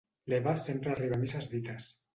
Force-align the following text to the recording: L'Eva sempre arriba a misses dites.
L'Eva 0.31 0.55
sempre 0.61 0.95
arriba 0.95 1.21
a 1.21 1.23
misses 1.27 1.51
dites. 1.57 1.97